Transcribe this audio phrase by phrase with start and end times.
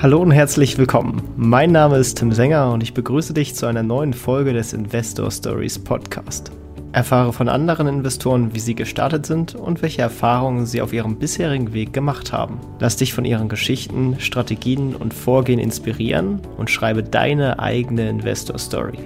[0.00, 1.28] Hallo und herzlich willkommen.
[1.36, 5.28] Mein Name ist Tim Sänger und ich begrüße dich zu einer neuen Folge des Investor
[5.28, 6.52] Stories Podcast.
[6.92, 11.72] Erfahre von anderen Investoren, wie sie gestartet sind und welche Erfahrungen sie auf ihrem bisherigen
[11.72, 12.60] Weg gemacht haben.
[12.78, 19.00] Lass dich von ihren Geschichten, Strategien und Vorgehen inspirieren und schreibe deine eigene Investor Story.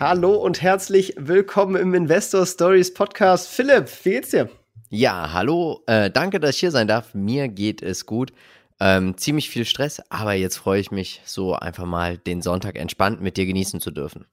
[0.00, 3.46] Hallo und herzlich willkommen im Investor Stories Podcast.
[3.46, 4.48] Philipp, wie geht's dir?
[4.90, 7.12] Ja, hallo, äh, danke, dass ich hier sein darf.
[7.12, 8.32] Mir geht es gut.
[8.80, 13.20] Ähm, ziemlich viel Stress, aber jetzt freue ich mich, so einfach mal den Sonntag entspannt
[13.20, 14.24] mit dir genießen zu dürfen.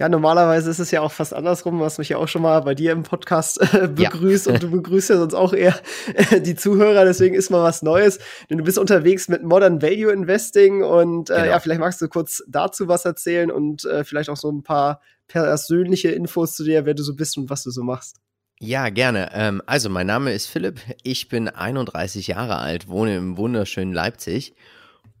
[0.00, 1.78] Ja, normalerweise ist es ja auch fast andersrum.
[1.78, 4.54] Du hast mich ja auch schon mal bei dir im Podcast äh, begrüßt ja.
[4.54, 5.78] und du begrüßt ja sonst auch eher
[6.14, 7.04] äh, die Zuhörer.
[7.04, 8.18] Deswegen ist mal was Neues.
[8.48, 11.46] Denn du bist unterwegs mit Modern Value Investing und äh, genau.
[11.46, 15.02] ja, vielleicht magst du kurz dazu was erzählen und äh, vielleicht auch so ein paar
[15.28, 18.16] persönliche Infos zu dir, wer du so bist und was du so machst.
[18.62, 19.30] Ja, gerne.
[19.32, 20.80] Ähm, also, mein Name ist Philipp.
[21.02, 24.54] Ich bin 31 Jahre alt, wohne im wunderschönen Leipzig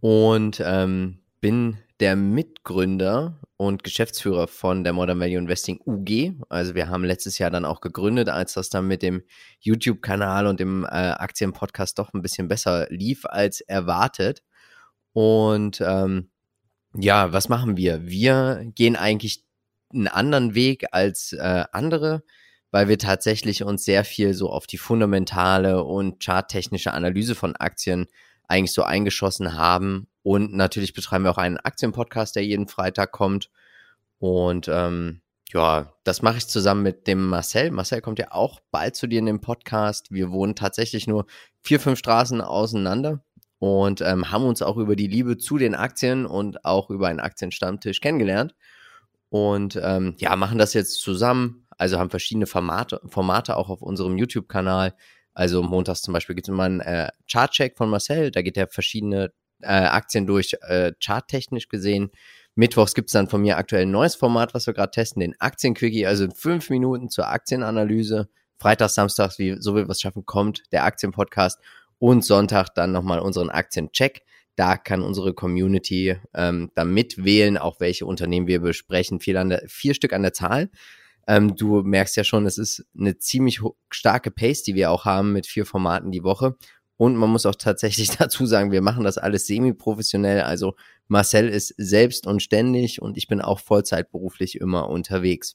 [0.00, 6.34] und ähm, bin der Mitgründer und Geschäftsführer von der Modern Value Investing UG.
[6.50, 9.22] Also wir haben letztes Jahr dann auch gegründet, als das dann mit dem
[9.60, 14.42] YouTube-Kanal und dem äh, Aktienpodcast doch ein bisschen besser lief als erwartet.
[15.14, 16.30] Und ähm,
[16.94, 18.06] ja, was machen wir?
[18.06, 19.44] Wir gehen eigentlich
[19.92, 22.22] einen anderen Weg als äh, andere
[22.70, 28.06] weil wir tatsächlich uns sehr viel so auf die fundamentale und charttechnische Analyse von Aktien
[28.48, 30.08] eigentlich so eingeschossen haben.
[30.22, 33.50] Und natürlich betreiben wir auch einen Aktienpodcast, der jeden Freitag kommt.
[34.18, 37.70] Und ähm, ja, das mache ich zusammen mit dem Marcel.
[37.70, 40.12] Marcel kommt ja auch bald zu dir in den Podcast.
[40.12, 41.26] Wir wohnen tatsächlich nur
[41.62, 43.24] vier, fünf Straßen auseinander
[43.58, 47.20] und ähm, haben uns auch über die Liebe zu den Aktien und auch über einen
[47.20, 48.54] Aktienstammtisch kennengelernt.
[49.28, 54.18] Und ähm, ja, machen das jetzt zusammen, also haben verschiedene Formate, Formate auch auf unserem
[54.18, 54.94] YouTube-Kanal.
[55.32, 58.68] Also montags zum Beispiel gibt es immer einen äh, Chartcheck von Marcel, da geht er
[58.68, 62.10] verschiedene äh, Aktien durch, äh, charttechnisch gesehen.
[62.54, 65.40] Mittwochs gibt es dann von mir aktuell ein neues Format, was wir gerade testen, den
[65.40, 68.28] Aktienquickie, also fünf Minuten zur Aktienanalyse.
[68.58, 71.58] Freitags, Samstags, wie so wir es schaffen, kommt der Aktienpodcast
[71.98, 74.20] und Sonntag dann nochmal unseren Aktiencheck.
[74.54, 79.20] Da kann unsere Community ähm, dann mitwählen, auch welche Unternehmen wir besprechen.
[79.20, 80.68] Vier, der, vier Stück an der Zahl.
[81.30, 85.32] Ähm, du merkst ja schon, es ist eine ziemlich starke Pace, die wir auch haben
[85.32, 86.56] mit vier Formaten die Woche.
[86.96, 90.40] Und man muss auch tatsächlich dazu sagen, wir machen das alles semi-professionell.
[90.40, 90.74] Also
[91.06, 95.54] Marcel ist selbst und ständig und ich bin auch vollzeitberuflich immer unterwegs.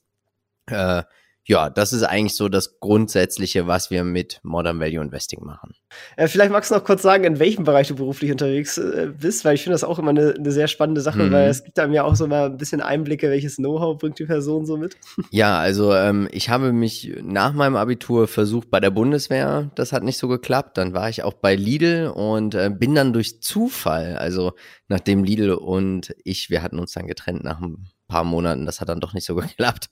[0.64, 1.02] Äh,
[1.48, 5.74] ja, das ist eigentlich so das Grundsätzliche, was wir mit Modern Value Investing machen.
[6.16, 9.44] Äh, vielleicht magst du noch kurz sagen, in welchem Bereich du beruflich unterwegs äh, bist,
[9.44, 11.30] weil ich finde das auch immer eine, eine sehr spannende Sache, mhm.
[11.30, 14.24] weil es gibt einem ja auch so mal ein bisschen Einblicke, welches Know-how bringt die
[14.24, 14.96] Person so mit.
[15.30, 20.02] Ja, also ähm, ich habe mich nach meinem Abitur versucht bei der Bundeswehr, das hat
[20.02, 20.78] nicht so geklappt.
[20.78, 24.52] Dann war ich auch bei Lidl und äh, bin dann durch Zufall, also
[24.88, 28.88] nachdem Lidl und ich, wir hatten uns dann getrennt nach einem paar Monaten, das hat
[28.88, 29.88] dann doch nicht so geklappt.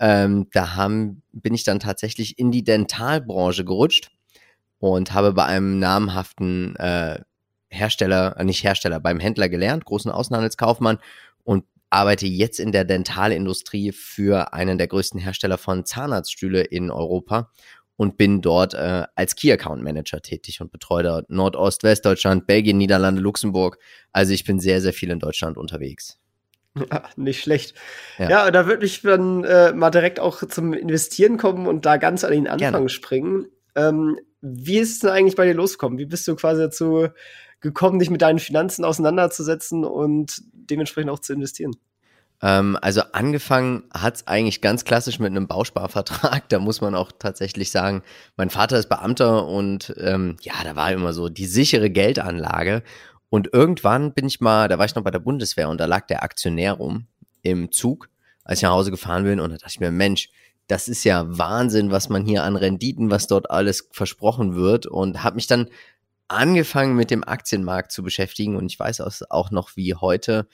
[0.00, 4.10] Ähm, da haben, bin ich dann tatsächlich in die Dentalbranche gerutscht
[4.78, 7.20] und habe bei einem namhaften äh,
[7.68, 10.98] Hersteller, äh, nicht Hersteller, beim Händler gelernt, großen Außenhandelskaufmann
[11.44, 17.50] und arbeite jetzt in der Dentalindustrie für einen der größten Hersteller von Zahnarztstühle in Europa
[17.96, 22.78] und bin dort äh, als Key Account Manager tätig und betreue dort Nordost, Westdeutschland, Belgien,
[22.78, 23.78] Niederlande, Luxemburg.
[24.12, 26.18] Also ich bin sehr, sehr viel in Deutschland unterwegs.
[26.92, 27.74] Ja, nicht schlecht.
[28.18, 31.96] Ja, ja da würde ich dann äh, mal direkt auch zum Investieren kommen und da
[31.96, 32.88] ganz an den Anfang Gerne.
[32.88, 33.46] springen.
[33.74, 35.98] Ähm, wie ist es denn eigentlich bei dir losgekommen?
[35.98, 37.08] Wie bist du quasi dazu
[37.60, 41.72] gekommen, dich mit deinen Finanzen auseinanderzusetzen und dementsprechend auch zu investieren?
[42.40, 46.48] Ähm, also angefangen hat es eigentlich ganz klassisch mit einem Bausparvertrag.
[46.48, 48.02] Da muss man auch tatsächlich sagen,
[48.36, 52.82] mein Vater ist Beamter und ähm, ja, da war immer so die sichere Geldanlage.
[53.30, 56.06] Und irgendwann bin ich mal, da war ich noch bei der Bundeswehr und da lag
[56.06, 57.06] der Aktionär rum
[57.42, 58.08] im Zug,
[58.44, 59.40] als ich nach Hause gefahren bin.
[59.40, 60.30] Und da dachte ich mir, Mensch,
[60.66, 64.86] das ist ja Wahnsinn, was man hier an Renditen, was dort alles versprochen wird.
[64.86, 65.68] Und habe mich dann
[66.28, 68.56] angefangen mit dem Aktienmarkt zu beschäftigen.
[68.56, 70.46] Und ich weiß auch noch wie heute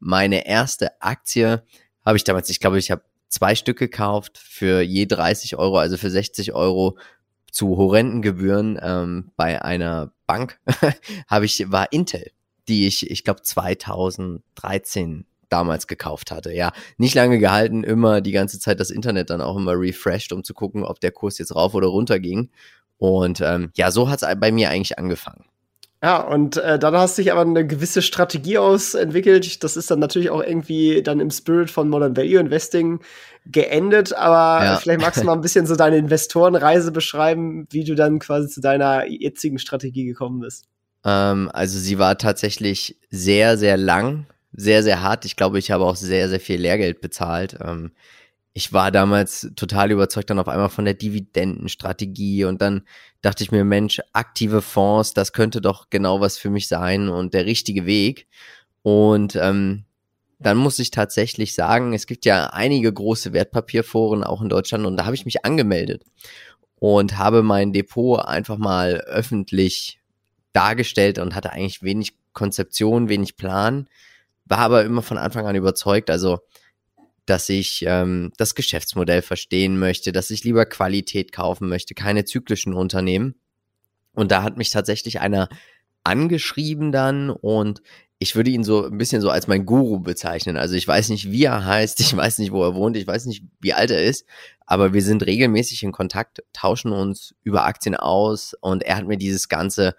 [0.00, 1.62] meine erste Aktie
[2.04, 5.96] habe ich damals, ich glaube, ich habe zwei Stück gekauft für je 30 Euro, also
[5.96, 6.98] für 60 Euro
[7.52, 10.60] zu horrenden Gebühren ähm, bei einer Bank
[11.26, 12.30] habe ich war Intel,
[12.68, 16.52] die ich ich glaube 2013 damals gekauft hatte.
[16.52, 20.44] Ja, nicht lange gehalten, immer die ganze Zeit das Internet dann auch immer refreshed, um
[20.44, 22.50] zu gucken, ob der Kurs jetzt rauf oder runter ging.
[22.96, 25.49] Und ähm, ja, so hat es bei mir eigentlich angefangen.
[26.02, 29.62] Ja, und äh, dann hast du dich aber eine gewisse Strategie ausentwickelt.
[29.62, 33.00] Das ist dann natürlich auch irgendwie dann im Spirit von Modern Value Investing
[33.44, 34.14] geendet.
[34.14, 34.76] Aber ja.
[34.76, 38.62] vielleicht magst du mal ein bisschen so deine Investorenreise beschreiben, wie du dann quasi zu
[38.62, 40.64] deiner jetzigen Strategie gekommen bist.
[41.04, 45.26] Ähm, also sie war tatsächlich sehr, sehr lang, sehr, sehr hart.
[45.26, 47.58] Ich glaube, ich habe auch sehr, sehr viel Lehrgeld bezahlt.
[47.62, 47.92] Ähm,
[48.52, 52.82] ich war damals total überzeugt dann auf einmal von der Dividendenstrategie und dann
[53.22, 57.34] dachte ich mir, Mensch, aktive Fonds, das könnte doch genau was für mich sein und
[57.34, 58.26] der richtige Weg.
[58.82, 59.84] Und ähm,
[60.38, 64.96] dann muss ich tatsächlich sagen, es gibt ja einige große Wertpapierforen auch in Deutschland und
[64.96, 66.04] da habe ich mich angemeldet
[66.76, 70.00] und habe mein Depot einfach mal öffentlich
[70.54, 73.86] dargestellt und hatte eigentlich wenig Konzeption, wenig Plan,
[74.46, 76.40] war aber immer von Anfang an überzeugt, also
[77.30, 82.74] dass ich ähm, das Geschäftsmodell verstehen möchte, dass ich lieber Qualität kaufen möchte, keine zyklischen
[82.74, 83.36] Unternehmen.
[84.12, 85.48] Und da hat mich tatsächlich einer
[86.02, 87.82] angeschrieben dann und
[88.18, 90.56] ich würde ihn so ein bisschen so als mein Guru bezeichnen.
[90.56, 93.26] Also ich weiß nicht, wie er heißt, ich weiß nicht, wo er wohnt, ich weiß
[93.26, 94.26] nicht, wie alt er ist,
[94.66, 99.16] aber wir sind regelmäßig in Kontakt, tauschen uns über Aktien aus und er hat mir
[99.16, 99.94] dieses ganze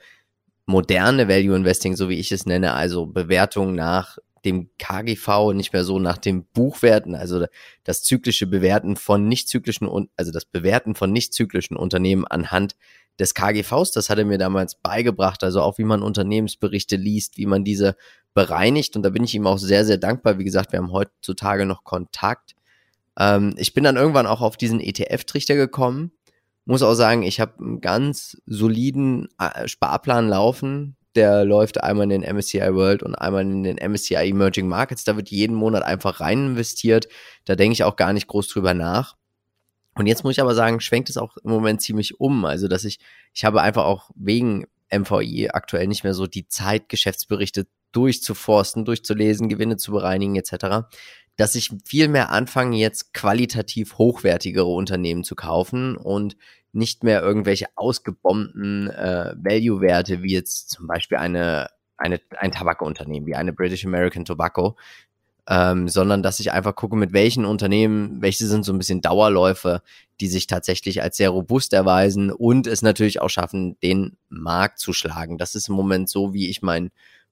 [0.66, 5.84] moderne Value Investing, so wie ich es nenne, also Bewertung nach dem KGV, nicht mehr
[5.84, 7.46] so nach dem Buchwerten, also
[7.84, 12.76] das zyklische Bewerten von nicht zyklischen, also das Bewerten von nicht zyklischen Unternehmen anhand
[13.20, 17.46] des KGVs, das hat er mir damals beigebracht, also auch wie man Unternehmensberichte liest, wie
[17.46, 17.96] man diese
[18.34, 20.40] bereinigt und da bin ich ihm auch sehr, sehr dankbar.
[20.40, 22.56] Wie gesagt, wir haben heutzutage noch Kontakt.
[23.20, 26.12] Ähm, ich bin dann irgendwann auch auf diesen ETF-Trichter gekommen.
[26.66, 30.96] Muss auch sagen, ich habe einen ganz soliden äh, Sparplan laufen.
[31.16, 35.04] Der läuft einmal in den MSCI World und einmal in den MSCI Emerging Markets.
[35.04, 37.08] Da wird jeden Monat einfach rein investiert.
[37.46, 39.18] Da denke ich auch gar nicht groß drüber nach.
[39.96, 42.46] Und jetzt muss ich aber sagen, schwenkt es auch im Moment ziemlich um.
[42.46, 43.00] Also, dass ich,
[43.34, 49.50] ich habe einfach auch wegen MVI aktuell nicht mehr so die Zeit, Geschäftsberichte durchzuforsten, durchzulesen,
[49.50, 50.88] Gewinne zu bereinigen etc.,
[51.38, 56.36] dass ich viel mehr anfange, jetzt qualitativ hochwertigere Unternehmen zu kaufen und
[56.73, 63.35] nicht mehr irgendwelche ausgebombten äh, Value-Werte, wie jetzt zum Beispiel eine, eine, ein Tabakunternehmen, wie
[63.35, 64.77] eine British American Tobacco,
[65.47, 69.81] ähm, sondern dass ich einfach gucke, mit welchen Unternehmen, welche sind so ein bisschen Dauerläufe,
[70.19, 74.94] die sich tatsächlich als sehr robust erweisen und es natürlich auch schaffen, den Markt zu
[74.94, 75.38] schlagen.
[75.38, 76.91] Das ist im Moment so, wie ich mein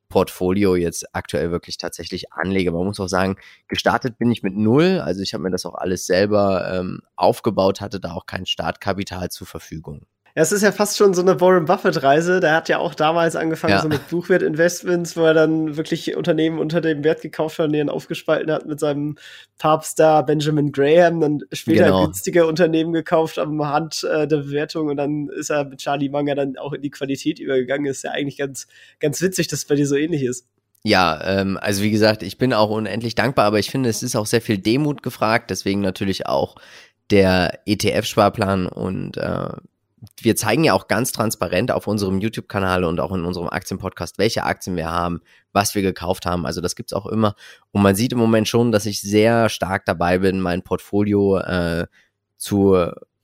[0.10, 2.72] Portfolio jetzt aktuell wirklich tatsächlich anlege.
[2.72, 5.76] Man muss auch sagen, gestartet bin ich mit null, also ich habe mir das auch
[5.76, 10.06] alles selber ähm, aufgebaut, hatte da auch kein Startkapital zur Verfügung.
[10.41, 12.39] Es ist ja fast schon so eine Warren Buffett-Reise.
[12.39, 13.81] Der hat ja auch damals angefangen ja.
[13.81, 17.89] so mit Buchwert-Investments, wo er dann wirklich Unternehmen unter dem Wert gekauft hat und dann
[17.89, 19.18] aufgespalten hat mit seinem
[19.57, 22.06] Papstar Benjamin Graham, dann später genau.
[22.06, 26.36] günstige Unternehmen gekauft am Hand äh, der Bewertung und dann ist er mit Charlie Munger
[26.36, 27.88] dann auch in die Qualität übergegangen.
[27.88, 28.68] Ist ja eigentlich ganz,
[29.01, 30.45] ganz witzig, dass es bei dir so ähnlich ist.
[30.83, 34.15] Ja, ähm, also wie gesagt, ich bin auch unendlich dankbar, aber ich finde, es ist
[34.15, 36.56] auch sehr viel Demut gefragt, deswegen natürlich auch
[37.12, 39.50] der ETF-Sparplan und äh,
[40.22, 44.44] wir zeigen ja auch ganz transparent auf unserem YouTube-Kanal und auch in unserem Aktienpodcast, welche
[44.44, 46.46] Aktien wir haben, was wir gekauft haben.
[46.46, 47.36] Also das gibt's auch immer.
[47.72, 51.88] Und man sieht im Moment schon, dass ich sehr stark dabei bin, mein Portfolio äh,
[52.38, 52.78] zu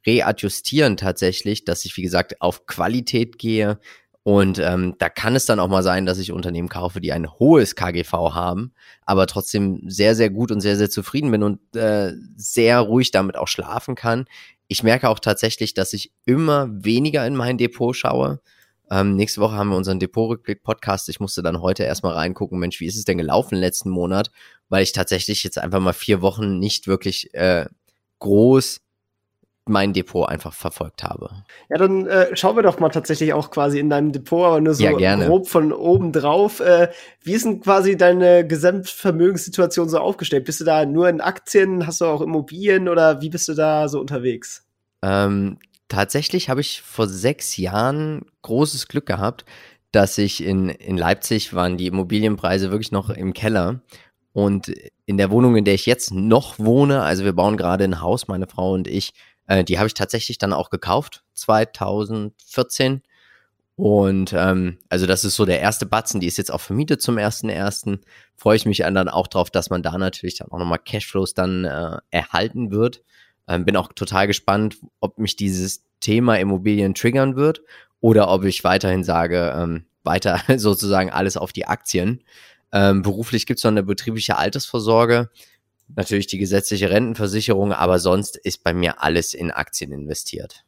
[0.06, 3.80] readjustieren tatsächlich, dass ich, wie gesagt, auf Qualität gehe.
[4.24, 7.32] Und ähm, da kann es dann auch mal sein, dass ich Unternehmen kaufe, die ein
[7.32, 8.74] hohes KGV haben,
[9.06, 13.38] aber trotzdem sehr, sehr gut und sehr, sehr zufrieden bin und äh, sehr ruhig damit
[13.38, 14.26] auch schlafen kann
[14.68, 18.42] ich merke auch tatsächlich, dass ich immer weniger in mein Depot schaue.
[18.92, 21.10] Ähm, nächste Woche haben wir unseren Depot-Rückblick-Podcast.
[21.10, 24.32] Ich musste dann heute erstmal reingucken, Mensch, wie ist es denn gelaufen letzten Monat?
[24.70, 27.66] Weil ich tatsächlich jetzt einfach mal vier Wochen nicht wirklich äh,
[28.20, 28.82] groß
[29.68, 31.30] mein Depot einfach verfolgt habe.
[31.70, 34.76] Ja, dann äh, schauen wir doch mal tatsächlich auch quasi in deinem Depot, aber nur
[34.76, 36.60] so ja, grob von oben drauf.
[36.60, 36.90] Äh,
[37.24, 40.46] wie ist denn quasi deine Gesamtvermögenssituation so aufgestellt?
[40.46, 41.88] Bist du da nur in Aktien?
[41.88, 44.64] Hast du auch Immobilien oder wie bist du da so unterwegs?
[45.02, 45.58] Ähm,
[45.88, 49.46] tatsächlich habe ich vor sechs Jahren großes Glück gehabt,
[49.92, 53.82] dass ich in, in Leipzig waren die Immobilienpreise wirklich noch im Keller.
[54.34, 54.68] Und
[55.06, 58.28] in der Wohnung, in der ich jetzt noch wohne, also wir bauen gerade ein Haus,
[58.28, 59.14] meine Frau und ich,
[59.48, 63.02] äh, die habe ich tatsächlich dann auch gekauft, 2014.
[63.78, 67.18] Und ähm, also das ist so der erste Batzen, die ist jetzt auch vermietet zum
[67.18, 68.00] ersten ersten.
[68.38, 71.66] Freue ich mich dann auch drauf, dass man da natürlich dann auch nochmal Cashflows dann
[71.66, 73.04] äh, erhalten wird.
[73.48, 77.62] Ähm, bin auch total gespannt, ob mich dieses Thema Immobilien triggern wird
[78.00, 82.24] oder ob ich weiterhin sage, ähm, weiter sozusagen alles auf die Aktien.
[82.72, 85.30] Ähm, beruflich gibt es noch eine betriebliche Altersvorsorge
[85.88, 90.66] natürlich die gesetzliche Rentenversicherung, aber sonst ist bei mir alles in Aktien investiert.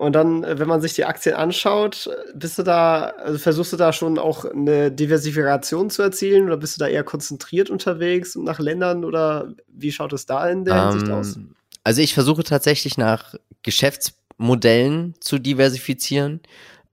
[0.00, 3.76] Und dann, äh, wenn man sich die Aktien anschaut, bist du da, also versuchst du
[3.76, 8.44] da schon auch eine Diversifikation zu erzielen oder bist du da eher konzentriert unterwegs und
[8.44, 11.36] nach Ländern oder wie schaut es da in der um, Hinsicht aus?
[11.36, 16.40] Ähm, also ich versuche tatsächlich nach Geschäftsmodellen zu diversifizieren.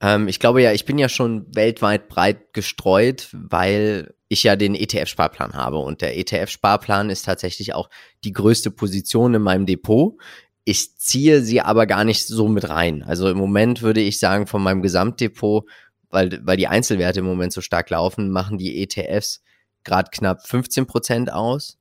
[0.02, 4.76] Ähm, ich glaube ja, ich bin ja schon weltweit breit gestreut, weil ich ja den
[4.76, 5.78] ETF-Sparplan habe.
[5.78, 7.90] Und der ETF-Sparplan ist tatsächlich auch
[8.24, 10.16] die größte Position in meinem Depot.
[10.64, 13.04] Ich ziehe sie aber gar nicht so mit rein.
[13.04, 15.66] Also im Moment würde ich sagen, von meinem Gesamtdepot,
[16.10, 19.42] weil, weil die Einzelwerte im Moment so stark laufen, machen die ETFs
[19.84, 21.78] gerade knapp 15 Prozent aus.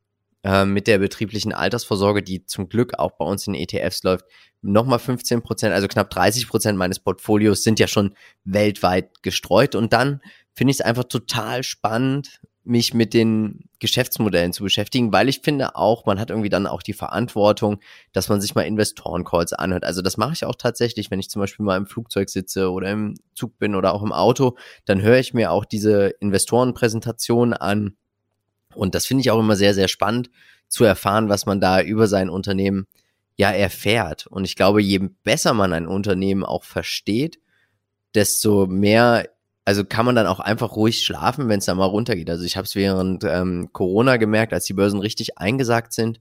[0.46, 4.26] Äh, mit der betrieblichen Altersvorsorge, die zum Glück auch bei uns in ETFs läuft,
[4.62, 9.74] nochmal 15 Prozent, also knapp 30 Prozent meines Portfolios sind ja schon weltweit gestreut.
[9.74, 10.20] Und dann
[10.56, 15.76] finde ich es einfach total spannend, mich mit den Geschäftsmodellen zu beschäftigen, weil ich finde
[15.76, 17.78] auch, man hat irgendwie dann auch die Verantwortung,
[18.12, 19.84] dass man sich mal Investoren-Calls anhört.
[19.84, 22.90] Also das mache ich auch tatsächlich, wenn ich zum Beispiel mal im Flugzeug sitze oder
[22.90, 27.96] im Zug bin oder auch im Auto, dann höre ich mir auch diese Investorenpräsentationen an.
[28.74, 30.30] Und das finde ich auch immer sehr, sehr spannend
[30.66, 32.86] zu erfahren, was man da über sein Unternehmen
[33.36, 34.26] ja erfährt.
[34.26, 37.38] Und ich glaube, je besser man ein Unternehmen auch versteht,
[38.14, 39.28] desto mehr
[39.66, 42.30] also kann man dann auch einfach ruhig schlafen, wenn es da mal runtergeht.
[42.30, 46.20] Also ich habe es während ähm, Corona gemerkt, als die Börsen richtig eingesagt sind.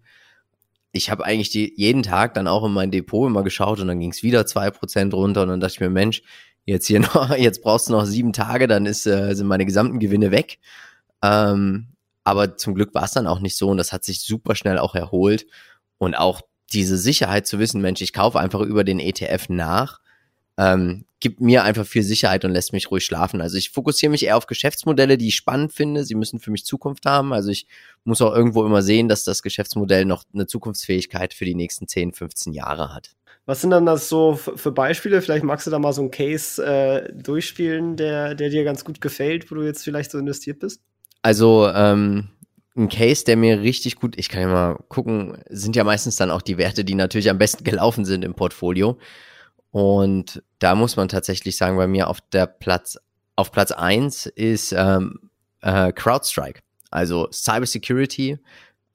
[0.92, 4.00] Ich habe eigentlich die, jeden Tag dann auch in mein Depot immer geschaut und dann
[4.00, 6.24] ging es wieder zwei Prozent runter und dann dachte ich mir, Mensch,
[6.66, 10.00] jetzt hier noch, jetzt brauchst du noch sieben Tage, dann ist, äh, sind meine gesamten
[10.00, 10.58] Gewinne weg.
[11.22, 11.90] Ähm,
[12.24, 14.80] aber zum Glück war es dann auch nicht so und das hat sich super schnell
[14.80, 15.46] auch erholt.
[16.00, 16.42] Und auch
[16.74, 20.00] diese Sicherheit zu wissen, Mensch, ich kaufe einfach über den ETF nach
[20.58, 23.42] ähm, gibt mir einfach viel Sicherheit und lässt mich ruhig schlafen.
[23.42, 26.04] Also ich fokussiere mich eher auf Geschäftsmodelle, die ich spannend finde.
[26.06, 27.34] Sie müssen für mich Zukunft haben.
[27.34, 27.68] Also ich
[28.04, 32.14] muss auch irgendwo immer sehen, dass das Geschäftsmodell noch eine Zukunftsfähigkeit für die nächsten 10,
[32.14, 33.16] 15 Jahre hat.
[33.48, 35.22] Was sind dann das so für Beispiele?
[35.22, 39.02] Vielleicht magst du da mal so einen Case äh, durchspielen, der, der dir ganz gut
[39.02, 40.82] gefällt, wo du jetzt vielleicht so investiert bist?
[41.22, 42.30] Also ähm,
[42.76, 46.32] ein Case, der mir richtig gut, ich kann ja mal gucken, sind ja meistens dann
[46.32, 48.98] auch die Werte, die natürlich am besten gelaufen sind im Portfolio.
[49.76, 52.98] Und da muss man tatsächlich sagen, bei mir auf der Platz,
[53.36, 55.30] auf Platz eins ist ähm,
[55.60, 58.40] äh, CrowdStrike, also Cybersecurity.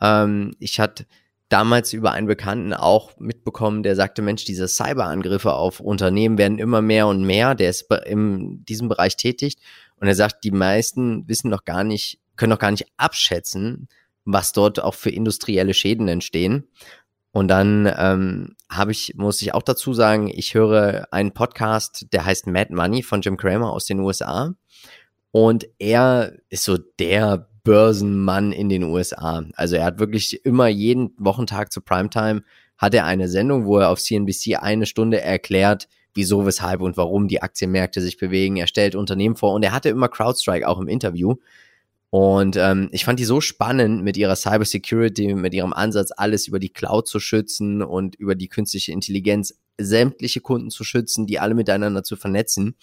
[0.01, 1.05] Ähm, ich hatte
[1.51, 6.81] damals über einen Bekannten auch mitbekommen, der sagte, Mensch, diese Cyberangriffe auf Unternehmen werden immer
[6.81, 7.55] mehr und mehr.
[7.55, 9.59] Der ist in diesem Bereich tätig
[9.97, 13.87] und er sagt, die meisten wissen noch gar nicht, können noch gar nicht abschätzen,
[14.25, 16.69] was dort auch für industrielle Schäden entstehen.
[17.33, 22.25] Und dann ähm, habe ich, muss ich auch dazu sagen, ich höre einen Podcast, der
[22.25, 24.55] heißt Mad Money von Jim Cramer aus den USA.
[25.31, 29.45] Und er ist so der Börsenmann in den USA.
[29.55, 32.43] Also er hat wirklich immer jeden Wochentag zu Primetime
[32.81, 37.29] hat er eine Sendung, wo er auf CNBC eine Stunde erklärt, wieso, weshalb und warum
[37.29, 38.57] die Aktienmärkte sich bewegen.
[38.57, 41.35] Er stellt Unternehmen vor und er hatte immer CrowdStrike auch im Interview.
[42.11, 46.59] Und ähm, ich fand die so spannend mit ihrer Cybersecurity, mit ihrem Ansatz, alles über
[46.59, 51.55] die Cloud zu schützen und über die künstliche Intelligenz sämtliche Kunden zu schützen, die alle
[51.55, 52.75] miteinander zu vernetzen.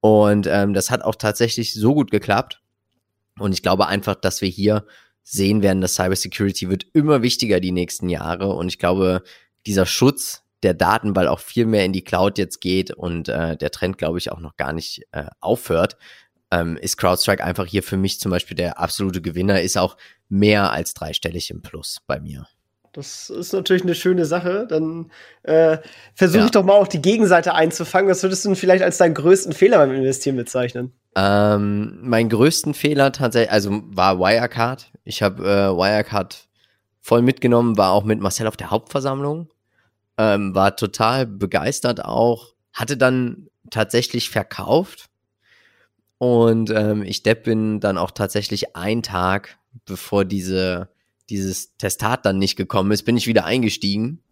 [0.00, 2.60] Und ähm, das hat auch tatsächlich so gut geklappt.
[3.38, 4.84] Und ich glaube einfach, dass wir hier
[5.24, 8.48] sehen werden, dass Cybersecurity wird immer wichtiger die nächsten Jahre.
[8.54, 9.22] Und ich glaube,
[9.66, 13.56] dieser Schutz der Daten, weil auch viel mehr in die Cloud jetzt geht und äh,
[13.56, 15.96] der Trend, glaube ich, auch noch gar nicht äh, aufhört,
[16.52, 19.96] ähm, ist CrowdStrike einfach hier für mich zum Beispiel der absolute Gewinner, ist auch
[20.28, 22.46] mehr als dreistellig im Plus bei mir.
[22.92, 24.66] Das ist natürlich eine schöne Sache.
[24.68, 25.10] Dann
[25.44, 25.78] äh,
[26.14, 26.44] versuche ja.
[26.44, 28.10] ich doch mal auch die Gegenseite einzufangen.
[28.10, 30.92] Was würdest du denn vielleicht als deinen größten Fehler beim Investieren bezeichnen?
[31.16, 34.92] Ähm, mein größten Fehler tatsächlich, also war Wirecard.
[35.04, 36.48] Ich habe äh, Wirecard
[37.00, 39.48] voll mitgenommen, war auch mit Marcel auf der Hauptversammlung,
[40.18, 45.06] ähm, war total begeistert auch, hatte dann tatsächlich verkauft
[46.22, 50.88] und ähm, ich Depp bin dann auch tatsächlich ein Tag, bevor diese,
[51.30, 54.22] dieses Testat dann nicht gekommen ist, bin ich wieder eingestiegen,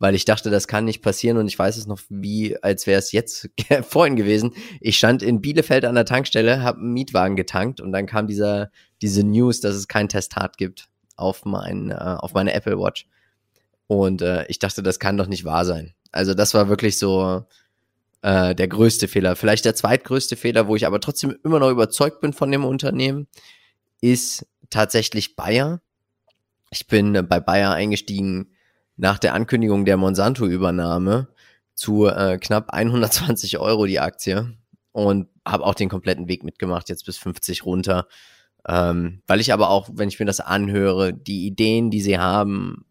[0.00, 2.98] weil ich dachte, das kann nicht passieren und ich weiß es noch wie, als wäre
[2.98, 3.50] es jetzt
[3.88, 4.50] vorhin gewesen.
[4.80, 8.72] Ich stand in Bielefeld an der Tankstelle, habe einen Mietwagen getankt und dann kam dieser,
[9.00, 13.06] diese News, dass es kein Testat gibt auf, mein, äh, auf meine Apple Watch.
[13.86, 15.94] Und äh, ich dachte, das kann doch nicht wahr sein.
[16.10, 17.44] Also das war wirklich so,
[18.22, 19.36] äh, der größte Fehler.
[19.36, 23.26] Vielleicht der zweitgrößte Fehler, wo ich aber trotzdem immer noch überzeugt bin von dem Unternehmen,
[24.00, 25.80] ist tatsächlich Bayer.
[26.70, 28.52] Ich bin bei Bayer eingestiegen
[28.96, 31.28] nach der Ankündigung der Monsanto-Übernahme
[31.74, 34.56] zu äh, knapp 120 Euro die Aktie
[34.92, 38.06] und habe auch den kompletten Weg mitgemacht, jetzt bis 50 runter.
[38.68, 42.84] Ähm, weil ich aber auch, wenn ich mir das anhöre, die Ideen, die sie haben,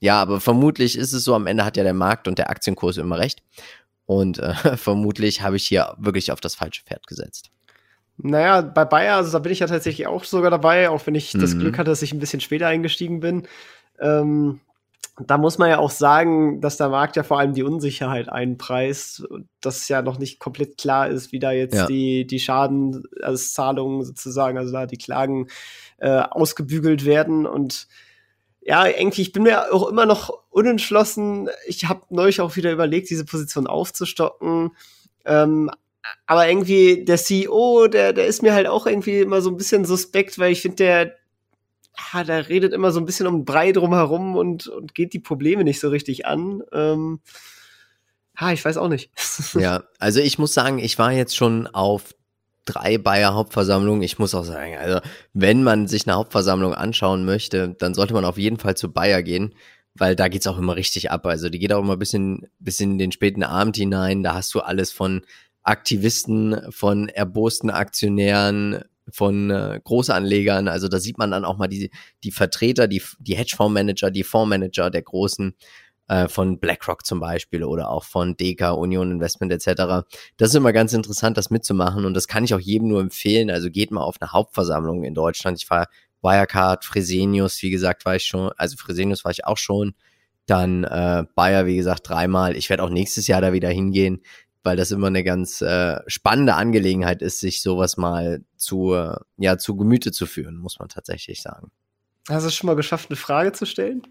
[0.00, 2.96] ja, aber vermutlich ist es so, am Ende hat ja der Markt und der Aktienkurs
[2.96, 3.40] immer recht.
[4.06, 7.50] Und äh, vermutlich habe ich hier wirklich auf das falsche Pferd gesetzt.
[8.18, 11.34] Naja, bei Bayer, also da bin ich ja tatsächlich auch sogar dabei, auch wenn ich
[11.34, 11.40] mhm.
[11.40, 13.48] das Glück hatte, dass ich ein bisschen später eingestiegen bin.
[14.00, 14.60] Ähm,
[15.18, 19.26] da muss man ja auch sagen, dass der Markt ja vor allem die Unsicherheit einpreist,
[19.60, 21.86] dass ja noch nicht komplett klar ist, wie da jetzt ja.
[21.86, 25.48] die, die Schadenzahlungen sozusagen, also da die Klagen
[25.98, 27.88] äh, ausgebügelt werden und
[28.64, 31.48] ja, irgendwie, ich bin mir auch immer noch unentschlossen.
[31.66, 34.70] Ich habe neulich auch wieder überlegt, diese Position aufzustocken.
[35.24, 35.70] Ähm,
[36.26, 39.84] aber irgendwie der CEO, der, der ist mir halt auch irgendwie immer so ein bisschen
[39.84, 41.16] suspekt, weil ich finde, der,
[42.12, 45.64] ja, der redet immer so ein bisschen um Brei drumherum und, und geht die Probleme
[45.64, 46.62] nicht so richtig an.
[46.72, 47.20] Ähm,
[48.36, 49.10] ha, ich weiß auch nicht.
[49.58, 52.14] ja, also ich muss sagen, ich war jetzt schon auf
[52.64, 54.02] drei Bayer Hauptversammlungen.
[54.02, 55.00] Ich muss auch sagen, also
[55.32, 59.22] wenn man sich eine Hauptversammlung anschauen möchte, dann sollte man auf jeden Fall zu Bayer
[59.22, 59.54] gehen,
[59.94, 61.26] weil da geht's auch immer richtig ab.
[61.26, 64.22] Also die geht auch immer bis in, bis in den späten Abend hinein.
[64.22, 65.22] Da hast du alles von
[65.62, 70.68] Aktivisten, von erbosten Aktionären, von äh, Großanlegern.
[70.68, 71.90] Also da sieht man dann auch mal die,
[72.24, 75.54] die Vertreter, die, die Hedgefondsmanager, die Fondsmanager der großen
[76.08, 80.06] äh, von BlackRock zum Beispiel oder auch von Deka, Union Investment etc.
[80.36, 83.50] Das ist immer ganz interessant, das mitzumachen und das kann ich auch jedem nur empfehlen.
[83.50, 85.58] Also geht mal auf eine Hauptversammlung in Deutschland.
[85.62, 85.86] Ich war
[86.22, 89.94] Wirecard, Fresenius, wie gesagt, war ich schon, also Fresenius war ich auch schon.
[90.46, 92.56] Dann äh, Bayer, wie gesagt, dreimal.
[92.56, 94.22] Ich werde auch nächstes Jahr da wieder hingehen
[94.62, 99.58] weil das immer eine ganz äh, spannende Angelegenheit ist, sich sowas mal zu, äh, ja,
[99.58, 101.70] zu Gemüte zu führen, muss man tatsächlich sagen.
[102.28, 104.02] Hast du schon mal geschafft, eine Frage zu stellen?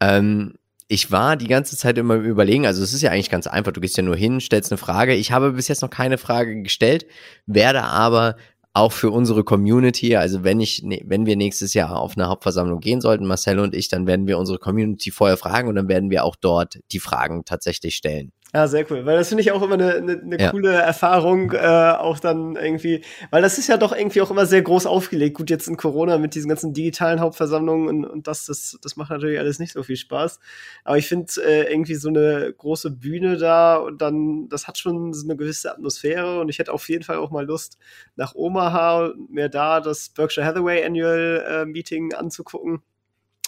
[0.00, 0.54] Ähm,
[0.88, 3.72] ich war die ganze Zeit immer im Überlegen, also es ist ja eigentlich ganz einfach,
[3.72, 5.14] du gehst ja nur hin, stellst eine Frage.
[5.14, 7.06] Ich habe bis jetzt noch keine Frage gestellt,
[7.46, 8.36] werde aber
[8.74, 12.80] auch für unsere Community, also wenn ich, ne, wenn wir nächstes Jahr auf eine Hauptversammlung
[12.80, 16.10] gehen sollten, Marcel und ich, dann werden wir unsere Community vorher fragen und dann werden
[16.10, 18.32] wir auch dort die Fragen tatsächlich stellen.
[18.54, 19.04] Ja, sehr cool.
[19.04, 20.50] Weil das finde ich auch immer eine, eine, eine ja.
[20.52, 24.62] coole Erfahrung, äh, auch dann irgendwie, weil das ist ja doch irgendwie auch immer sehr
[24.62, 25.36] groß aufgelegt.
[25.36, 29.10] Gut, jetzt in Corona mit diesen ganzen digitalen Hauptversammlungen und, und das, das, das macht
[29.10, 30.38] natürlich alles nicht so viel Spaß.
[30.84, 35.12] Aber ich finde äh, irgendwie so eine große Bühne da und dann, das hat schon
[35.12, 37.76] so eine gewisse Atmosphäre und ich hätte auf jeden Fall auch mal Lust,
[38.14, 42.82] nach Omaha mir da das Berkshire Hathaway Annual äh, Meeting anzugucken.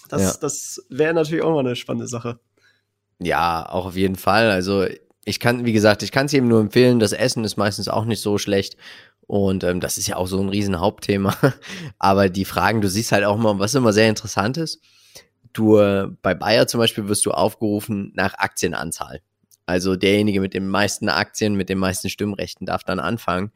[0.09, 0.35] Das, ja.
[0.41, 2.41] das wäre natürlich auch mal eine spannende Sache.
[3.19, 4.51] Ja, auch auf jeden Fall.
[4.51, 4.87] Also
[5.25, 6.99] ich kann, wie gesagt, ich kann es jedem nur empfehlen.
[6.99, 8.77] Das Essen ist meistens auch nicht so schlecht.
[9.27, 11.37] Und ähm, das ist ja auch so ein riesen Hauptthema.
[11.99, 14.81] Aber die Fragen, du siehst halt auch mal, was immer sehr interessant ist.
[15.53, 19.21] Du, äh, bei Bayer zum Beispiel wirst du aufgerufen nach Aktienanzahl.
[19.65, 23.51] Also derjenige mit den meisten Aktien, mit den meisten Stimmrechten darf dann anfangen.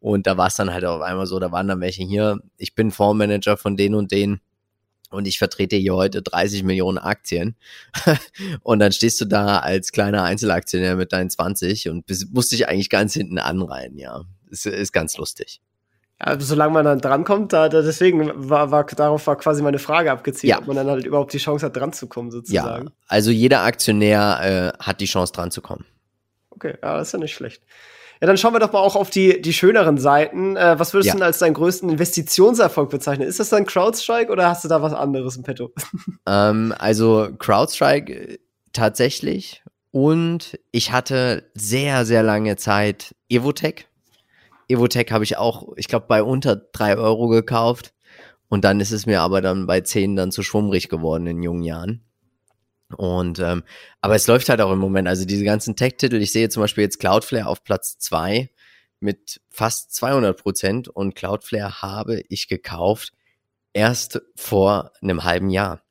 [0.00, 2.74] Und da war es dann halt auf einmal so, da waren dann welche hier, ich
[2.74, 4.40] bin Fondsmanager von denen und denen
[5.12, 7.56] und ich vertrete hier heute 30 Millionen Aktien.
[8.62, 12.90] und dann stehst du da als kleiner Einzelaktionär mit deinen 20 und musst dich eigentlich
[12.90, 14.22] ganz hinten anreihen, ja.
[14.50, 15.62] Ist, ist ganz lustig.
[16.24, 20.12] Ja, solange man dann drankommt, da, da deswegen war, war, darauf war quasi meine Frage
[20.12, 20.58] abgezielt, ja.
[20.58, 22.86] ob man dann halt überhaupt die Chance hat, dran zu kommen, sozusagen.
[22.86, 25.84] Ja, also jeder Aktionär äh, hat die Chance, dran zu kommen.
[26.50, 27.62] Okay, ja, das ist ja nicht schlecht.
[28.22, 30.54] Ja, dann schauen wir doch mal auch auf die, die schöneren Seiten.
[30.54, 31.14] Äh, was würdest ja.
[31.14, 33.26] du denn als deinen größten Investitionserfolg bezeichnen?
[33.26, 35.72] Ist das dann CrowdStrike oder hast du da was anderes im Petto?
[36.24, 38.38] Ähm, also CrowdStrike äh,
[38.72, 39.64] tatsächlich.
[39.90, 43.88] Und ich hatte sehr, sehr lange Zeit Evotech.
[44.68, 47.92] Evotech habe ich auch, ich glaube, bei unter drei Euro gekauft.
[48.48, 51.64] Und dann ist es mir aber dann bei zehn dann zu schwummrig geworden in jungen
[51.64, 52.04] Jahren.
[52.94, 53.62] Und ähm,
[54.00, 55.08] aber es läuft halt auch im Moment.
[55.08, 58.50] Also diese ganzen Tech-Titel, ich sehe zum Beispiel jetzt Cloudflare auf Platz zwei
[59.00, 63.12] mit fast 200 Prozent und Cloudflare habe ich gekauft
[63.72, 65.82] erst vor einem halben Jahr.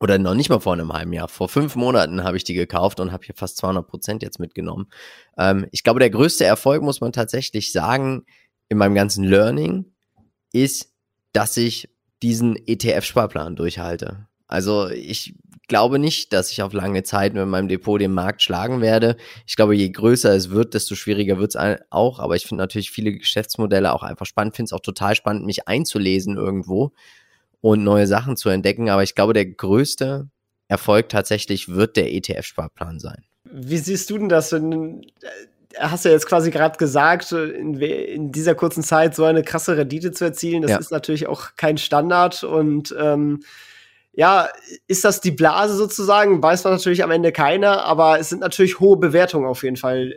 [0.00, 1.28] Oder noch nicht mal vor einem halben Jahr.
[1.28, 4.88] Vor fünf Monaten habe ich die gekauft und habe hier fast 200 Prozent jetzt mitgenommen.
[5.38, 8.24] Ähm, ich glaube, der größte Erfolg, muss man tatsächlich sagen,
[8.68, 9.92] in meinem ganzen Learning
[10.52, 10.92] ist,
[11.32, 11.88] dass ich
[12.20, 14.26] diesen ETF-Sparplan durchhalte.
[14.48, 15.34] Also ich
[15.68, 19.16] glaube nicht, dass ich auf lange Zeit mit meinem Depot den Markt schlagen werde.
[19.46, 22.18] Ich glaube, je größer es wird, desto schwieriger wird es auch.
[22.18, 24.56] Aber ich finde natürlich viele Geschäftsmodelle auch einfach spannend.
[24.56, 26.92] Finde es auch total spannend, mich einzulesen irgendwo
[27.60, 28.90] und neue Sachen zu entdecken.
[28.90, 30.28] Aber ich glaube, der größte
[30.68, 33.24] Erfolg tatsächlich wird der ETF-Sparplan sein.
[33.44, 34.52] Wie siehst du denn das?
[34.52, 35.06] In,
[35.78, 39.76] hast du ja jetzt quasi gerade gesagt, in, in, dieser kurzen Zeit so eine krasse
[39.76, 40.78] Rendite zu erzielen, das ja.
[40.78, 43.40] ist natürlich auch kein Standard und ähm,
[44.12, 44.48] ja,
[44.86, 46.42] ist das die Blase sozusagen?
[46.42, 50.14] Weiß man natürlich am Ende keiner, aber es sind natürlich hohe Bewertungen auf jeden Fall.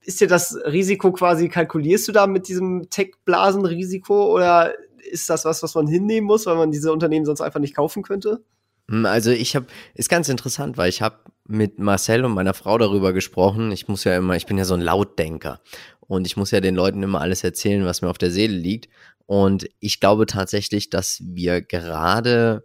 [0.00, 4.74] Ist dir das Risiko quasi, kalkulierst du da mit diesem Tech-Blasen-Risiko oder
[5.10, 8.02] ist das was, was man hinnehmen muss, weil man diese Unternehmen sonst einfach nicht kaufen
[8.02, 8.42] könnte?
[8.88, 12.78] Hm, also ich habe, ist ganz interessant, weil ich habe mit Marcel und meiner Frau
[12.78, 13.70] darüber gesprochen.
[13.70, 15.60] Ich muss ja immer, ich bin ja so ein Lautdenker
[16.00, 18.88] und ich muss ja den Leuten immer alles erzählen, was mir auf der Seele liegt.
[19.26, 22.64] Und ich glaube tatsächlich, dass wir gerade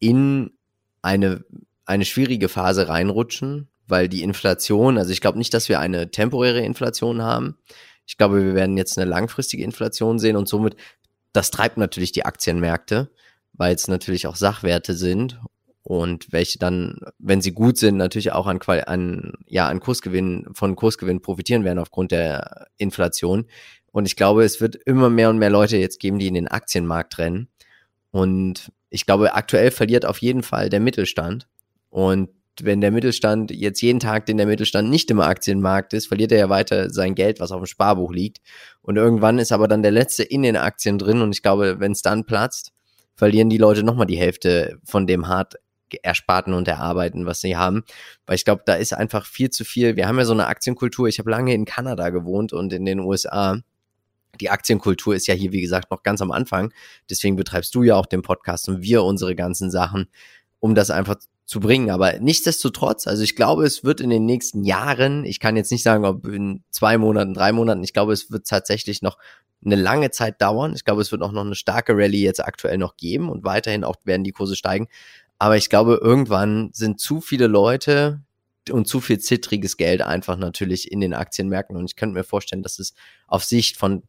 [0.00, 0.50] in
[1.02, 1.44] eine,
[1.84, 6.60] eine schwierige Phase reinrutschen, weil die Inflation, also ich glaube nicht, dass wir eine temporäre
[6.60, 7.58] Inflation haben.
[8.06, 10.76] Ich glaube, wir werden jetzt eine langfristige Inflation sehen und somit,
[11.32, 13.10] das treibt natürlich die Aktienmärkte,
[13.52, 15.38] weil es natürlich auch Sachwerte sind
[15.82, 20.76] und welche dann, wenn sie gut sind, natürlich auch an, an, ja, an Kursgewinn, von
[20.76, 23.46] Kursgewinn profitieren werden aufgrund der Inflation.
[23.92, 26.48] Und ich glaube, es wird immer mehr und mehr Leute jetzt geben, die in den
[26.48, 27.48] Aktienmarkt rennen.
[28.12, 31.48] Und ich glaube, aktuell verliert auf jeden Fall der Mittelstand.
[31.88, 32.28] Und
[32.60, 36.38] wenn der Mittelstand jetzt jeden Tag, den der Mittelstand nicht im Aktienmarkt ist, verliert er
[36.38, 38.38] ja weiter sein Geld, was auf dem Sparbuch liegt.
[38.82, 41.22] Und irgendwann ist aber dann der letzte in den Aktien drin.
[41.22, 42.72] Und ich glaube, wenn es dann platzt,
[43.14, 45.54] verlieren die Leute nochmal die Hälfte von dem hart
[46.02, 47.82] ersparten und erarbeiten, was sie haben.
[48.26, 49.96] Weil ich glaube, da ist einfach viel zu viel.
[49.96, 51.08] Wir haben ja so eine Aktienkultur.
[51.08, 53.60] Ich habe lange in Kanada gewohnt und in den USA
[54.40, 56.72] die Aktienkultur ist ja hier, wie gesagt, noch ganz am Anfang.
[57.08, 60.08] Deswegen betreibst du ja auch den Podcast und wir unsere ganzen Sachen,
[60.58, 61.90] um das einfach zu bringen.
[61.90, 65.82] Aber nichtsdestotrotz, also ich glaube, es wird in den nächsten Jahren, ich kann jetzt nicht
[65.82, 69.18] sagen, ob in zwei Monaten, drei Monaten, ich glaube, es wird tatsächlich noch
[69.64, 70.74] eine lange Zeit dauern.
[70.74, 73.84] Ich glaube, es wird auch noch eine starke Rallye jetzt aktuell noch geben und weiterhin
[73.84, 74.88] auch werden die Kurse steigen.
[75.38, 78.20] Aber ich glaube, irgendwann sind zu viele Leute
[78.70, 81.76] und zu viel zittriges Geld einfach natürlich in den Aktienmärkten.
[81.76, 82.94] Und ich könnte mir vorstellen, dass es
[83.26, 84.02] auf Sicht von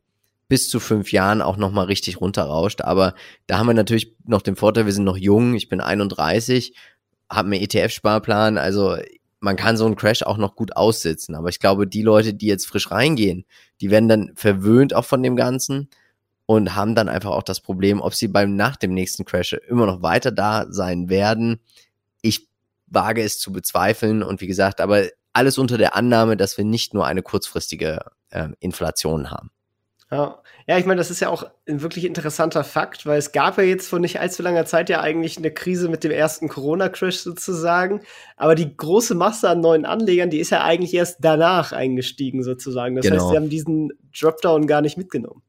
[0.52, 2.82] bis zu fünf Jahren auch nochmal richtig runterrauscht.
[2.82, 3.16] Aber
[3.48, 6.76] da haben wir natürlich noch den Vorteil, wir sind noch jung, ich bin 31,
[7.30, 8.98] habe einen ETF-Sparplan, also
[9.40, 11.36] man kann so einen Crash auch noch gut aussitzen.
[11.36, 13.46] Aber ich glaube, die Leute, die jetzt frisch reingehen,
[13.80, 15.90] die werden dann verwöhnt auch von dem Ganzen
[16.46, 19.86] und haben dann einfach auch das Problem, ob sie beim nach dem nächsten Crash immer
[19.86, 21.62] noch weiter da sein werden.
[22.22, 22.50] Ich
[22.88, 26.94] wage es zu bezweifeln und wie gesagt, aber alles unter der Annahme, dass wir nicht
[26.94, 29.50] nur eine kurzfristige äh, Inflation haben.
[30.12, 30.40] Ja.
[30.68, 33.64] ja, ich meine, das ist ja auch ein wirklich interessanter Fakt, weil es gab ja
[33.64, 38.02] jetzt vor nicht allzu langer Zeit ja eigentlich eine Krise mit dem ersten Corona-Crash sozusagen.
[38.36, 42.96] Aber die große Masse an neuen Anlegern, die ist ja eigentlich erst danach eingestiegen sozusagen.
[42.98, 43.22] Das genau.
[43.22, 45.44] heißt, sie haben diesen Dropdown gar nicht mitgenommen.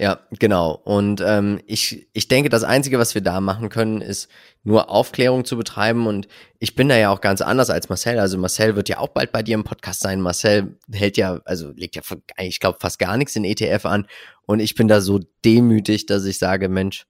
[0.00, 0.80] Ja, genau.
[0.84, 4.30] Und ähm, ich, ich denke, das Einzige, was wir da machen können, ist
[4.62, 6.06] nur Aufklärung zu betreiben.
[6.06, 6.26] Und
[6.58, 8.18] ich bin da ja auch ganz anders als Marcel.
[8.18, 10.22] Also Marcel wird ja auch bald bei dir im Podcast sein.
[10.22, 12.02] Marcel hält ja, also legt ja,
[12.38, 14.06] ich glaube, fast gar nichts in ETF an.
[14.46, 17.04] Und ich bin da so demütig, dass ich sage, Mensch,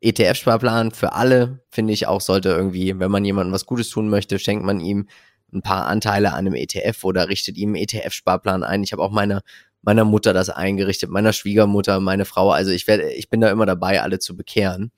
[0.00, 4.38] ETF-Sparplan für alle, finde ich auch, sollte irgendwie, wenn man jemandem was Gutes tun möchte,
[4.38, 5.08] schenkt man ihm
[5.52, 8.84] ein paar Anteile an einem ETF oder richtet ihm einen ETF-Sparplan ein.
[8.84, 9.40] Ich habe auch meine
[9.82, 12.50] meiner Mutter das eingerichtet, meiner Schwiegermutter, meine Frau.
[12.50, 14.92] Also ich werde, ich bin da immer dabei, alle zu bekehren.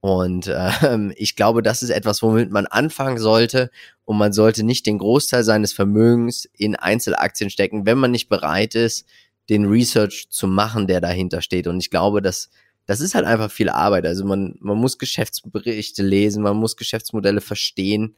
[0.00, 0.52] Und
[0.82, 3.70] ähm, ich glaube, das ist etwas, womit man anfangen sollte.
[4.04, 8.74] Und man sollte nicht den Großteil seines Vermögens in Einzelaktien stecken, wenn man nicht bereit
[8.74, 9.06] ist,
[9.48, 11.66] den Research zu machen, der dahinter steht.
[11.66, 12.50] Und ich glaube, dass
[12.88, 14.06] das ist halt einfach viel Arbeit.
[14.06, 18.16] Also man, man muss Geschäftsberichte lesen, man muss Geschäftsmodelle verstehen.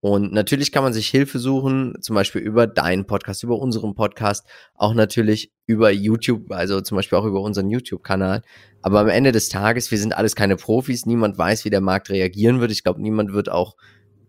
[0.00, 4.46] Und natürlich kann man sich Hilfe suchen, zum Beispiel über deinen Podcast, über unseren Podcast,
[4.74, 8.42] auch natürlich über YouTube, also zum Beispiel auch über unseren YouTube-Kanal.
[8.80, 12.08] Aber am Ende des Tages, wir sind alles keine Profis, niemand weiß, wie der Markt
[12.08, 12.72] reagieren wird.
[12.72, 13.76] Ich glaube, niemand wird auch,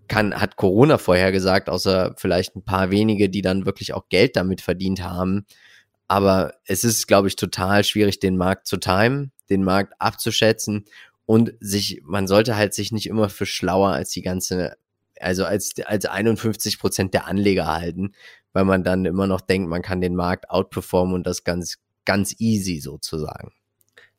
[0.09, 4.35] kann, hat Corona vorher gesagt, außer vielleicht ein paar wenige, die dann wirklich auch Geld
[4.35, 5.45] damit verdient haben.
[6.09, 10.83] Aber es ist, glaube ich, total schwierig, den Markt zu timen, den Markt abzuschätzen
[11.25, 14.75] und sich, man sollte halt sich nicht immer für schlauer als die ganze
[15.23, 18.13] also als, als 51 Prozent der Anleger halten,
[18.53, 22.35] weil man dann immer noch denkt, man kann den Markt outperformen und das ganz, ganz
[22.39, 23.51] easy sozusagen.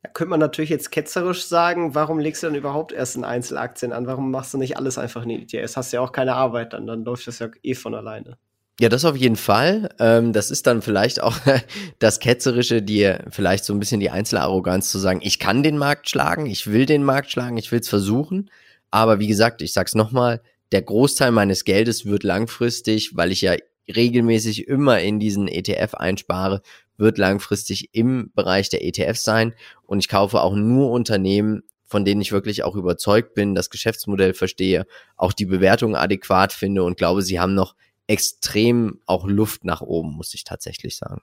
[0.03, 3.93] Da könnte man natürlich jetzt ketzerisch sagen, warum legst du dann überhaupt erst in Einzelaktien
[3.93, 4.07] an?
[4.07, 5.77] Warum machst du nicht alles einfach in ETFs?
[5.77, 8.37] Hast ja auch keine Arbeit dann, dann läuft das ja eh von alleine.
[8.81, 9.91] Ja, das auf jeden Fall.
[10.01, 11.37] Ähm, das ist dann vielleicht auch
[12.01, 16.11] das Ketzerische, dir vielleicht so ein bisschen die Einzelarroganz zu sagen, ich kann den Markt
[16.11, 18.51] schlagen, ich will den Markt schlagen, ich will es versuchen.
[18.91, 23.55] Aber wie gesagt, ich sag's nochmal, der Großteil meines Geldes wird langfristig, weil ich ja
[23.95, 26.63] regelmäßig immer in diesen ETF einspare,
[26.97, 29.55] wird langfristig im Bereich der ETFs sein.
[29.83, 34.35] Und ich kaufe auch nur Unternehmen, von denen ich wirklich auch überzeugt bin, das Geschäftsmodell
[34.35, 37.75] verstehe, auch die Bewertung adäquat finde und glaube, sie haben noch
[38.07, 41.23] extrem auch Luft nach oben, muss ich tatsächlich sagen.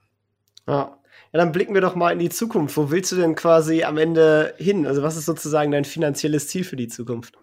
[0.68, 0.96] Ja.
[1.32, 2.76] Ja, dann blicken wir doch mal in die Zukunft.
[2.76, 4.88] Wo willst du denn quasi am Ende hin?
[4.88, 7.38] Also was ist sozusagen dein finanzielles Ziel für die Zukunft?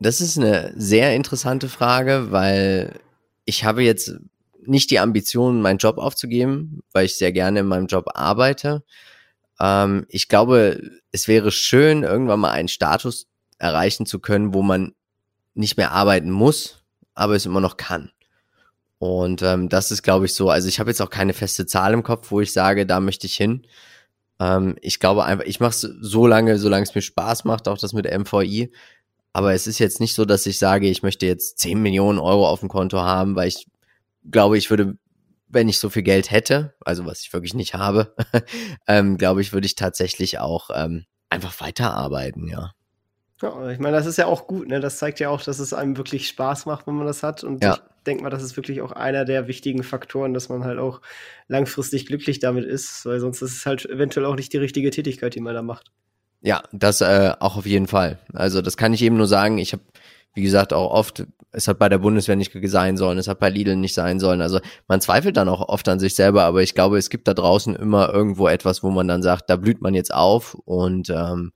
[0.00, 3.00] Das ist eine sehr interessante Frage, weil
[3.44, 4.14] ich habe jetzt
[4.64, 8.84] nicht die Ambition, meinen Job aufzugeben, weil ich sehr gerne in meinem Job arbeite.
[9.58, 10.80] Ähm, ich glaube,
[11.10, 13.26] es wäre schön, irgendwann mal einen Status
[13.58, 14.94] erreichen zu können, wo man
[15.54, 16.84] nicht mehr arbeiten muss,
[17.14, 18.12] aber es immer noch kann.
[18.98, 20.50] Und ähm, das ist, glaube ich, so.
[20.50, 23.26] Also ich habe jetzt auch keine feste Zahl im Kopf, wo ich sage, da möchte
[23.26, 23.66] ich hin.
[24.40, 27.78] Ähm, ich glaube einfach, ich mache es so lange, solange es mir Spaß macht, auch
[27.78, 28.72] das mit MVI.
[29.32, 32.48] Aber es ist jetzt nicht so, dass ich sage, ich möchte jetzt 10 Millionen Euro
[32.48, 33.66] auf dem Konto haben, weil ich
[34.30, 34.96] glaube, ich würde,
[35.48, 38.14] wenn ich so viel Geld hätte, also was ich wirklich nicht habe,
[38.86, 42.72] ähm, glaube ich, würde ich tatsächlich auch ähm, einfach weiterarbeiten, ja.
[43.40, 44.80] Ja, ich meine, das ist ja auch gut, ne?
[44.80, 47.44] Das zeigt ja auch, dass es einem wirklich Spaß macht, wenn man das hat.
[47.44, 47.74] Und ja.
[47.74, 51.00] ich denke mal, das ist wirklich auch einer der wichtigen Faktoren, dass man halt auch
[51.46, 55.36] langfristig glücklich damit ist, weil sonst ist es halt eventuell auch nicht die richtige Tätigkeit,
[55.36, 55.92] die man da macht.
[56.40, 58.18] Ja, das äh, auch auf jeden Fall.
[58.32, 59.58] Also das kann ich eben nur sagen.
[59.58, 59.82] Ich habe,
[60.34, 63.50] wie gesagt, auch oft, es hat bei der Bundeswehr nicht sein sollen, es hat bei
[63.50, 64.40] Lidl nicht sein sollen.
[64.40, 67.34] Also man zweifelt dann auch oft an sich selber, aber ich glaube, es gibt da
[67.34, 71.52] draußen immer irgendwo etwas, wo man dann sagt, da blüht man jetzt auf und ähm,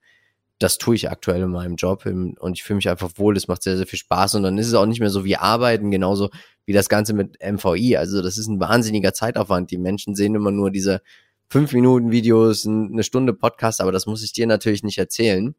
[0.58, 3.62] das tue ich aktuell in meinem Job und ich fühle mich einfach wohl, es macht
[3.62, 6.30] sehr, sehr viel Spaß und dann ist es auch nicht mehr so wie Arbeiten, genauso
[6.64, 7.96] wie das Ganze mit MVI.
[7.96, 9.70] Also das ist ein wahnsinniger Zeitaufwand.
[9.70, 11.02] Die Menschen sehen immer nur diese
[11.52, 15.54] fünf Minuten Videos, eine Stunde Podcast, aber das muss ich dir natürlich nicht erzählen.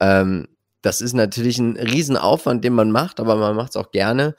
[0.00, 0.48] Ähm,
[0.80, 4.34] das ist natürlich ein Riesenaufwand, den man macht, aber man macht es auch gerne.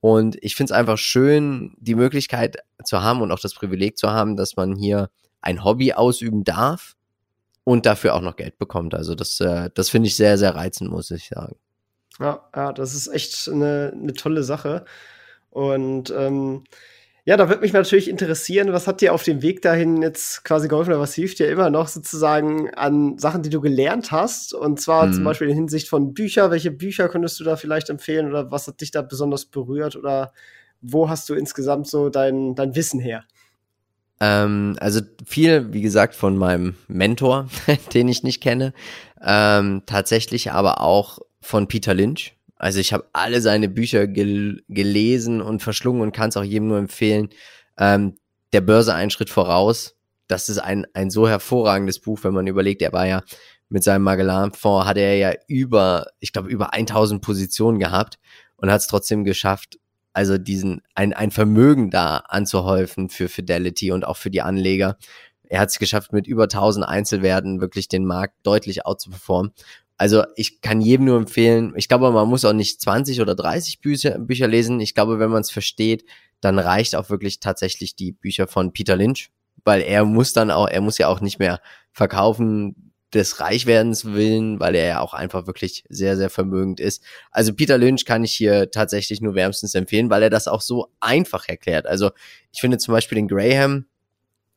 [0.00, 4.10] Und ich finde es einfach schön, die Möglichkeit zu haben und auch das Privileg zu
[4.10, 5.10] haben, dass man hier
[5.42, 6.96] ein Hobby ausüben darf
[7.62, 8.96] und dafür auch noch Geld bekommt.
[8.96, 11.54] Also das, äh, das finde ich sehr, sehr reizend, muss ich sagen.
[12.18, 14.86] Ja, ja, das ist echt eine, eine tolle Sache.
[15.50, 16.64] Und ähm,
[17.24, 20.66] ja, da würde mich natürlich interessieren, was hat dir auf dem Weg dahin jetzt quasi
[20.66, 24.52] geholfen oder was hilft dir immer noch sozusagen an Sachen, die du gelernt hast?
[24.52, 25.12] Und zwar mhm.
[25.12, 26.50] zum Beispiel in Hinsicht von Büchern.
[26.50, 30.32] Welche Bücher könntest du da vielleicht empfehlen oder was hat dich da besonders berührt oder
[30.80, 33.22] wo hast du insgesamt so dein, dein Wissen her?
[34.18, 37.48] Ähm, also viel, wie gesagt, von meinem Mentor,
[37.94, 38.74] den ich nicht kenne.
[39.20, 42.36] Ähm, tatsächlich aber auch von Peter Lynch.
[42.62, 46.68] Also ich habe alle seine Bücher gel gelesen und verschlungen und kann es auch jedem
[46.68, 47.28] nur empfehlen.
[47.76, 48.14] Ähm,
[48.52, 49.96] der Börse einen Schritt voraus.
[50.28, 53.22] Das ist ein, ein so hervorragendes Buch, wenn man überlegt, er war ja
[53.68, 58.20] mit seinem Magellan-Fonds, hatte er ja über, ich glaube, über 1000 Positionen gehabt
[58.54, 59.80] und hat es trotzdem geschafft,
[60.12, 64.98] also diesen, ein, ein Vermögen da anzuhäufen für Fidelity und auch für die Anleger.
[65.48, 69.52] Er hat es geschafft, mit über 1000 Einzelwerten wirklich den Markt deutlich outzuperformen.
[70.02, 73.80] Also ich kann jedem nur empfehlen, ich glaube, man muss auch nicht 20 oder 30
[73.80, 74.80] Bücher, Bücher lesen.
[74.80, 76.04] Ich glaube, wenn man es versteht,
[76.40, 79.30] dann reicht auch wirklich tatsächlich die Bücher von Peter Lynch,
[79.64, 81.60] weil er muss dann auch, er muss ja auch nicht mehr
[81.92, 87.04] verkaufen des Reichwerdens willen, weil er ja auch einfach wirklich sehr, sehr vermögend ist.
[87.30, 90.88] Also Peter Lynch kann ich hier tatsächlich nur wärmstens empfehlen, weil er das auch so
[90.98, 91.86] einfach erklärt.
[91.86, 92.10] Also
[92.50, 93.84] ich finde zum Beispiel den Graham,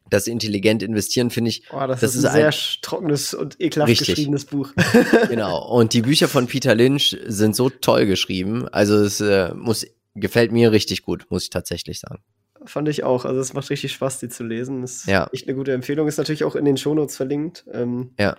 [0.09, 1.63] das intelligent investieren, finde ich.
[1.71, 4.07] Oh, das, das ist, ein, ist sehr trockenes und ekelhaft richtig.
[4.07, 4.71] geschriebenes Buch.
[5.29, 5.67] genau.
[5.67, 8.67] Und die Bücher von Peter Lynch sind so toll geschrieben.
[8.69, 12.21] Also es äh, muss, gefällt mir richtig gut, muss ich tatsächlich sagen.
[12.65, 13.25] Fand ich auch.
[13.25, 14.83] Also es macht richtig Spaß, die zu lesen.
[14.83, 15.27] Ist ja.
[15.31, 16.07] echt eine gute Empfehlung.
[16.07, 17.65] Ist natürlich auch in den Shownotes verlinkt.
[17.71, 18.35] Ähm, ja.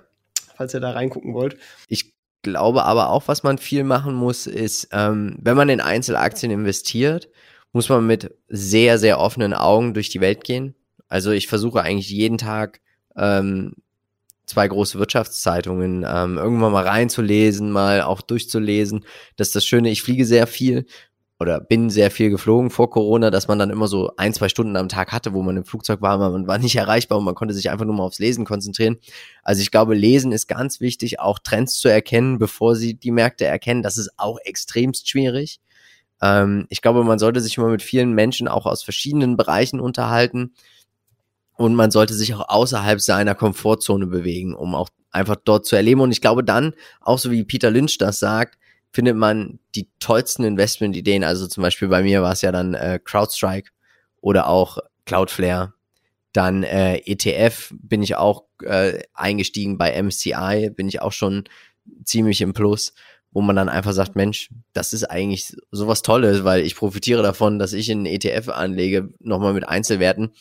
[0.57, 1.57] Falls ihr da reingucken wollt.
[1.89, 6.53] Ich glaube aber auch, was man viel machen muss, ist, ähm, wenn man in Einzelaktien
[6.53, 7.29] investiert,
[7.73, 10.75] muss man mit sehr, sehr offenen Augen durch die Welt gehen
[11.09, 12.81] also ich versuche eigentlich jeden Tag
[13.17, 13.75] ähm,
[14.47, 19.05] zwei große Wirtschaftszeitungen ähm, irgendwann mal reinzulesen, mal auch durchzulesen.
[19.37, 20.87] Das ist das Schöne, ich fliege sehr viel
[21.39, 24.77] oder bin sehr viel geflogen vor Corona, dass man dann immer so ein, zwei Stunden
[24.77, 27.55] am Tag hatte, wo man im Flugzeug war, man war nicht erreichbar und man konnte
[27.55, 28.97] sich einfach nur mal aufs Lesen konzentrieren.
[29.43, 33.45] Also ich glaube, Lesen ist ganz wichtig, auch Trends zu erkennen, bevor sie die Märkte
[33.45, 33.83] erkennen.
[33.83, 35.61] Das ist auch extremst schwierig.
[36.23, 40.53] Ähm, ich glaube, man sollte sich immer mit vielen Menschen auch aus verschiedenen Bereichen unterhalten
[41.57, 46.01] und man sollte sich auch außerhalb seiner Komfortzone bewegen, um auch einfach dort zu erleben.
[46.01, 48.59] Und ich glaube dann, auch so wie Peter Lynch das sagt,
[48.93, 51.25] findet man die tollsten Investmentideen.
[51.25, 53.71] Also zum Beispiel bei mir war es ja dann äh, CrowdStrike
[54.21, 55.73] oder auch Cloudflare.
[56.33, 61.45] Dann äh, ETF bin ich auch äh, eingestiegen bei MCI, bin ich auch schon
[62.05, 62.93] ziemlich im Plus,
[63.31, 67.59] wo man dann einfach sagt, Mensch, das ist eigentlich sowas Tolles, weil ich profitiere davon,
[67.59, 70.33] dass ich in ETF anlege, nochmal mit Einzelwerten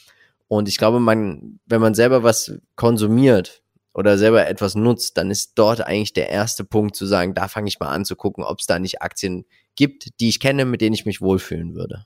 [0.48, 5.54] und ich glaube, man, wenn man selber was konsumiert oder selber etwas nutzt, dann ist
[5.56, 8.60] dort eigentlich der erste Punkt zu sagen, da fange ich mal an zu gucken, ob
[8.60, 12.06] es da nicht Aktien gibt, die ich kenne, mit denen ich mich wohlfühlen würde.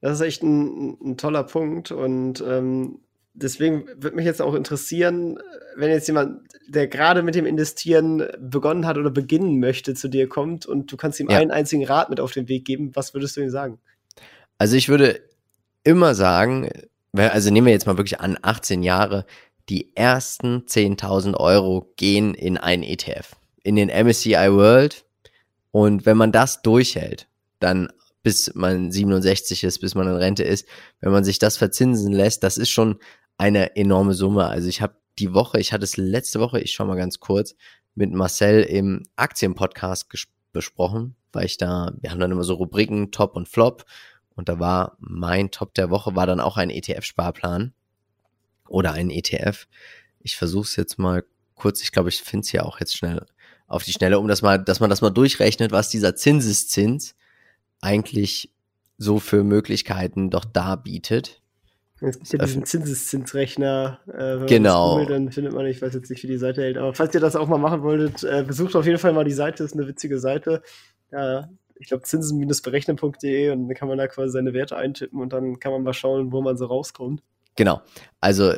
[0.00, 3.00] Das ist echt ein, ein toller Punkt und ähm,
[3.34, 5.38] deswegen würde mich jetzt auch interessieren,
[5.76, 10.28] wenn jetzt jemand, der gerade mit dem Investieren begonnen hat oder beginnen möchte, zu dir
[10.28, 11.38] kommt und du kannst ihm ja.
[11.38, 13.78] einen einzigen Rat mit auf den Weg geben, was würdest du ihm sagen?
[14.56, 15.20] Also ich würde
[15.82, 16.68] immer sagen,
[17.14, 19.24] also nehmen wir jetzt mal wirklich an, 18 Jahre,
[19.68, 25.04] die ersten 10.000 Euro gehen in einen ETF, in den MSCI World.
[25.70, 27.28] Und wenn man das durchhält,
[27.60, 27.88] dann
[28.22, 30.66] bis man 67 ist, bis man in Rente ist,
[31.00, 32.98] wenn man sich das verzinsen lässt, das ist schon
[33.36, 34.46] eine enorme Summe.
[34.46, 37.54] Also ich habe die Woche, ich hatte es letzte Woche, ich schau mal ganz kurz,
[37.94, 40.08] mit Marcel im Aktienpodcast
[40.52, 43.84] besprochen, weil ich da, wir haben dann immer so Rubriken Top und Flop
[44.36, 47.72] und da war mein Top der Woche war dann auch ein ETF-Sparplan
[48.68, 49.66] oder ein ETF.
[50.20, 53.26] Ich versuche es jetzt mal kurz, ich glaube, ich finde es ja auch jetzt schnell
[53.66, 57.14] auf die Schnelle, um das mal, dass man das mal durchrechnet, was dieser Zinseszins
[57.80, 58.52] eigentlich
[58.98, 61.40] so für Möglichkeiten doch da bietet.
[62.00, 64.00] Es gibt ja diesen Zinseszinsrechner.
[64.06, 64.92] Äh, genau.
[64.92, 67.20] Googelt, dann findet man, ich weiß jetzt nicht, wie die Seite hält, aber falls ihr
[67.20, 69.86] das auch mal machen wolltet, äh, besucht auf jeden Fall mal die Seite, ist eine
[69.86, 70.62] witzige Seite.
[71.10, 75.58] Ja, ich glaube, zinsen-berechnen.de und dann kann man da quasi seine Werte eintippen und dann
[75.58, 77.22] kann man mal schauen, wo man so rauskommt.
[77.56, 77.82] Genau.
[78.20, 78.52] Also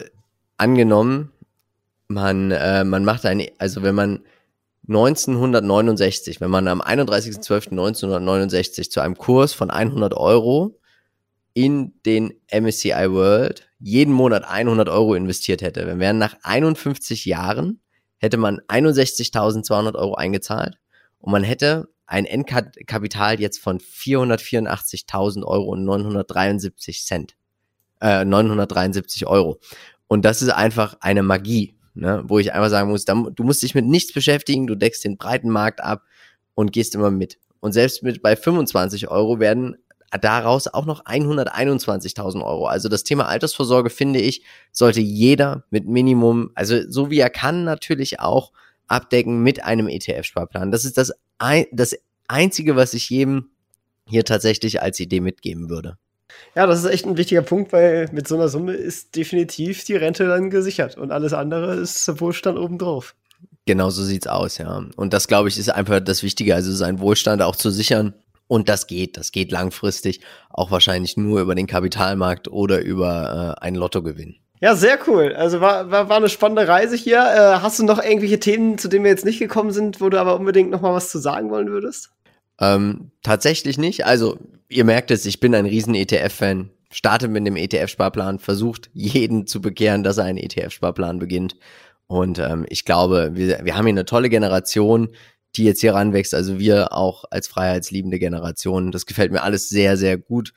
[0.56, 1.32] angenommen,
[2.08, 4.24] man, äh, man macht eine, also wenn man
[4.88, 10.78] 1969, wenn man am 31.12.1969 zu einem Kurs von 100 Euro
[11.54, 17.80] in den MSCI World jeden Monat 100 Euro investiert hätte, dann wären nach 51 Jahren
[18.18, 20.78] hätte man 61.200 Euro eingezahlt
[21.18, 27.36] und man hätte ein Endkapital jetzt von 484.000 Euro und 973 Cent,
[28.00, 29.58] äh, 973 Euro.
[30.06, 32.22] Und das ist einfach eine Magie, ne?
[32.26, 35.50] wo ich einfach sagen muss, du musst dich mit nichts beschäftigen, du deckst den breiten
[35.50, 36.02] Markt ab
[36.54, 37.38] und gehst immer mit.
[37.60, 39.76] Und selbst mit bei 25 Euro werden
[40.20, 42.66] daraus auch noch 121.000 Euro.
[42.66, 47.64] Also das Thema Altersvorsorge finde ich, sollte jeder mit Minimum, also so wie er kann,
[47.64, 48.52] natürlich auch
[48.86, 50.70] abdecken mit einem ETF-Sparplan.
[50.70, 51.96] Das ist das, ein, das
[52.28, 53.50] Einzige, was ich jedem
[54.08, 55.98] hier tatsächlich als Idee mitgeben würde.
[56.54, 59.96] Ja, das ist echt ein wichtiger Punkt, weil mit so einer Summe ist definitiv die
[59.96, 63.14] Rente dann gesichert und alles andere ist Wohlstand obendrauf.
[63.66, 64.84] Genau so sieht's aus, ja.
[64.96, 68.14] Und das, glaube ich, ist einfach das Wichtige, also seinen Wohlstand auch zu sichern.
[68.48, 70.20] Und das geht, das geht langfristig,
[70.50, 74.36] auch wahrscheinlich nur über den Kapitalmarkt oder über äh, einen Lottogewinn.
[74.60, 75.34] Ja, sehr cool.
[75.34, 77.18] Also war, war, war eine spannende Reise hier.
[77.18, 80.18] Äh, hast du noch irgendwelche Themen, zu denen wir jetzt nicht gekommen sind, wo du
[80.18, 82.10] aber unbedingt noch mal was zu sagen wollen würdest?
[82.58, 84.06] Ähm, tatsächlich nicht.
[84.06, 84.38] Also
[84.68, 86.70] ihr merkt es, ich bin ein riesen ETF-Fan.
[86.90, 91.56] Starte mit dem ETF-Sparplan, versucht jeden zu bekehren, dass er einen ETF-Sparplan beginnt.
[92.06, 95.10] Und ähm, ich glaube, wir, wir haben hier eine tolle Generation,
[95.56, 96.34] die jetzt hier ranwächst.
[96.34, 98.92] Also wir auch als freiheitsliebende Generation.
[98.92, 100.52] Das gefällt mir alles sehr, sehr gut.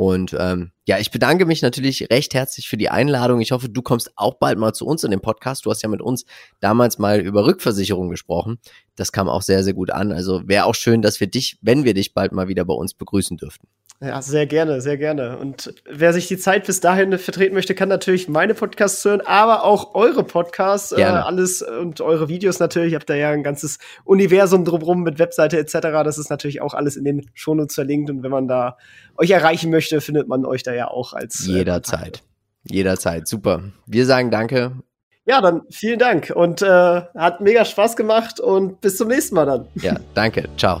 [0.00, 3.42] Und ähm, ja, ich bedanke mich natürlich recht herzlich für die Einladung.
[3.42, 5.66] Ich hoffe, du kommst auch bald mal zu uns in den Podcast.
[5.66, 6.24] Du hast ja mit uns
[6.58, 8.60] damals mal über Rückversicherung gesprochen.
[8.96, 10.10] Das kam auch sehr, sehr gut an.
[10.10, 12.94] Also wäre auch schön, dass wir dich, wenn wir dich bald mal wieder bei uns
[12.94, 13.68] begrüßen dürften.
[14.02, 15.36] Ja, sehr gerne, sehr gerne.
[15.36, 19.62] Und wer sich die Zeit bis dahin vertreten möchte, kann natürlich meine Podcasts hören, aber
[19.62, 22.92] auch eure Podcasts, äh, alles und eure Videos natürlich.
[22.92, 25.72] Ihr habt da ja ein ganzes Universum drumherum mit Webseite etc.
[26.02, 28.08] Das ist natürlich auch alles in den Shownotes verlinkt.
[28.08, 28.78] Und wenn man da
[29.18, 31.46] euch erreichen möchte, findet man euch da ja auch als.
[31.46, 32.22] Äh, Jederzeit.
[32.62, 33.28] Jederzeit.
[33.28, 33.64] Super.
[33.86, 34.76] Wir sagen Danke.
[35.26, 39.44] Ja, dann vielen Dank und äh, hat mega Spaß gemacht und bis zum nächsten Mal
[39.44, 39.68] dann.
[39.74, 40.48] Ja, danke.
[40.56, 40.80] Ciao